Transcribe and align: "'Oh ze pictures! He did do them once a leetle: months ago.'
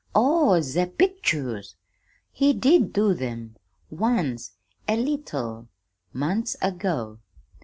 "'Oh 0.15 0.59
ze 0.61 0.87
pictures! 0.87 1.75
He 2.31 2.53
did 2.53 2.91
do 2.91 3.13
them 3.13 3.55
once 3.91 4.53
a 4.87 4.97
leetle: 4.97 5.67
months 6.11 6.57
ago.' 6.59 7.19